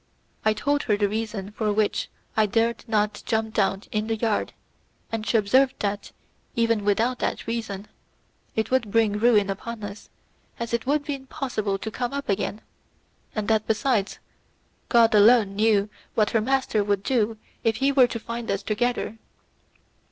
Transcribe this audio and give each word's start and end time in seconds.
I 0.43 0.53
told 0.53 0.81
her 0.89 0.97
the 0.97 1.07
reason 1.07 1.51
for 1.51 1.71
which 1.71 2.09
I 2.35 2.47
dared 2.47 2.83
not 2.87 3.21
jump 3.27 3.53
down 3.53 3.83
in 3.91 4.07
the 4.07 4.15
yard, 4.15 4.51
and 5.11 5.27
she 5.27 5.37
observed 5.37 5.75
that, 5.81 6.11
even 6.55 6.83
without 6.83 7.19
that 7.19 7.45
reason, 7.45 7.87
it 8.55 8.71
would 8.71 8.89
bring 8.89 9.19
ruin 9.19 9.47
upon 9.47 9.83
us, 9.83 10.09
as 10.59 10.73
it 10.73 10.87
would 10.87 11.05
be 11.05 11.13
impossible 11.13 11.77
to 11.77 11.91
come 11.91 12.13
up 12.13 12.29
again, 12.29 12.61
and 13.35 13.47
that, 13.49 13.67
besides, 13.67 14.17
God 14.89 15.13
alone 15.13 15.55
knew 15.55 15.87
what 16.15 16.31
her 16.31 16.41
master 16.41 16.83
would 16.83 17.03
do 17.03 17.37
if 17.63 17.75
he 17.75 17.91
were 17.91 18.07
to 18.07 18.19
find 18.19 18.49
us 18.49 18.63
together. 18.63 19.19